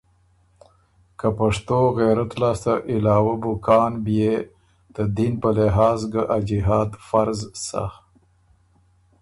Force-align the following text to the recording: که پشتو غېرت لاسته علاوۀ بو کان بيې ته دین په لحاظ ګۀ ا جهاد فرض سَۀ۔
که 1.19 1.27
پشتو 1.37 1.79
غېرت 1.97 2.31
لاسته 2.41 2.73
علاوۀ 2.93 3.35
بو 3.41 3.51
کان 3.65 3.93
بيې 4.05 4.35
ته 4.93 5.01
دین 5.17 5.33
په 5.41 5.49
لحاظ 5.57 5.99
ګۀ 6.13 6.23
ا 6.35 6.37
جهاد 6.49 6.91
فرض 7.07 7.39
سَۀ۔ 7.65 7.83